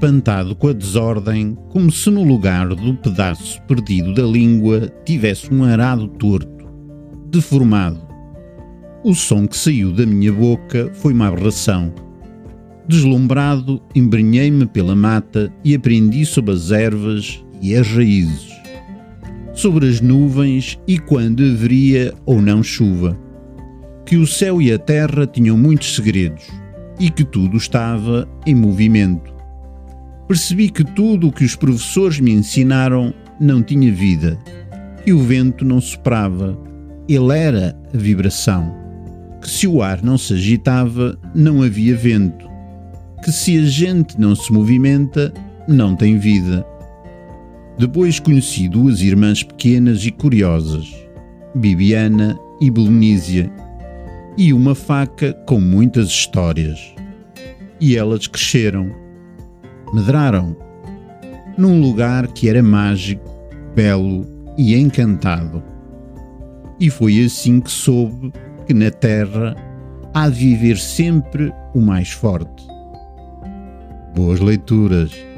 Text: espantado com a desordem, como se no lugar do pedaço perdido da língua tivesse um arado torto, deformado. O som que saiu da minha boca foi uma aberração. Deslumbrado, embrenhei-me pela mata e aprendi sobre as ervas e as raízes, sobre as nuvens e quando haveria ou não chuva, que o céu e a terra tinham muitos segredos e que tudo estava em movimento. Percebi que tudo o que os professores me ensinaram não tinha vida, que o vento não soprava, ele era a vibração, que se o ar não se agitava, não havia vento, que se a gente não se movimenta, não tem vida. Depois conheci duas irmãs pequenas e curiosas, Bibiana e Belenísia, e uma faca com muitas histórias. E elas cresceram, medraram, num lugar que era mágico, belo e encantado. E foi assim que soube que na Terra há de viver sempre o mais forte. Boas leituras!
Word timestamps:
espantado 0.00 0.56
com 0.56 0.68
a 0.68 0.72
desordem, 0.72 1.54
como 1.68 1.92
se 1.92 2.08
no 2.08 2.24
lugar 2.24 2.68
do 2.68 2.94
pedaço 2.94 3.60
perdido 3.68 4.14
da 4.14 4.22
língua 4.22 4.90
tivesse 5.04 5.52
um 5.52 5.62
arado 5.62 6.08
torto, 6.08 6.66
deformado. 7.26 8.00
O 9.04 9.14
som 9.14 9.46
que 9.46 9.54
saiu 9.54 9.92
da 9.92 10.06
minha 10.06 10.32
boca 10.32 10.90
foi 10.94 11.12
uma 11.12 11.28
aberração. 11.28 11.92
Deslumbrado, 12.88 13.82
embrenhei-me 13.94 14.64
pela 14.64 14.96
mata 14.96 15.52
e 15.62 15.74
aprendi 15.74 16.24
sobre 16.24 16.54
as 16.54 16.70
ervas 16.70 17.44
e 17.60 17.76
as 17.76 17.86
raízes, 17.86 18.52
sobre 19.52 19.86
as 19.86 20.00
nuvens 20.00 20.78
e 20.88 20.98
quando 20.98 21.42
haveria 21.42 22.14
ou 22.24 22.40
não 22.40 22.62
chuva, 22.62 23.18
que 24.06 24.16
o 24.16 24.26
céu 24.26 24.62
e 24.62 24.72
a 24.72 24.78
terra 24.78 25.26
tinham 25.26 25.58
muitos 25.58 25.94
segredos 25.94 26.44
e 26.98 27.10
que 27.10 27.22
tudo 27.22 27.58
estava 27.58 28.26
em 28.46 28.54
movimento. 28.54 29.39
Percebi 30.30 30.70
que 30.70 30.84
tudo 30.84 31.26
o 31.26 31.32
que 31.32 31.44
os 31.44 31.56
professores 31.56 32.20
me 32.20 32.30
ensinaram 32.30 33.12
não 33.40 33.60
tinha 33.60 33.92
vida, 33.92 34.38
que 35.04 35.12
o 35.12 35.18
vento 35.18 35.64
não 35.64 35.80
soprava, 35.80 36.56
ele 37.08 37.36
era 37.36 37.76
a 37.92 37.96
vibração, 37.98 38.72
que 39.42 39.50
se 39.50 39.66
o 39.66 39.82
ar 39.82 40.04
não 40.04 40.16
se 40.16 40.34
agitava, 40.34 41.18
não 41.34 41.64
havia 41.64 41.96
vento, 41.96 42.48
que 43.24 43.32
se 43.32 43.58
a 43.58 43.64
gente 43.64 44.20
não 44.20 44.36
se 44.36 44.52
movimenta, 44.52 45.34
não 45.66 45.96
tem 45.96 46.16
vida. 46.16 46.64
Depois 47.76 48.20
conheci 48.20 48.68
duas 48.68 49.00
irmãs 49.00 49.42
pequenas 49.42 50.06
e 50.06 50.12
curiosas, 50.12 50.94
Bibiana 51.56 52.38
e 52.60 52.70
Belenísia, 52.70 53.50
e 54.38 54.52
uma 54.52 54.76
faca 54.76 55.32
com 55.44 55.58
muitas 55.58 56.06
histórias. 56.06 56.78
E 57.80 57.96
elas 57.96 58.28
cresceram, 58.28 59.09
medraram, 59.92 60.56
num 61.56 61.80
lugar 61.80 62.26
que 62.28 62.48
era 62.48 62.62
mágico, 62.62 63.28
belo 63.74 64.26
e 64.56 64.74
encantado. 64.74 65.62
E 66.78 66.88
foi 66.88 67.24
assim 67.24 67.60
que 67.60 67.70
soube 67.70 68.32
que 68.66 68.74
na 68.74 68.90
Terra 68.90 69.54
há 70.14 70.28
de 70.28 70.38
viver 70.38 70.78
sempre 70.78 71.52
o 71.74 71.80
mais 71.80 72.10
forte. 72.10 72.66
Boas 74.14 74.40
leituras! 74.40 75.29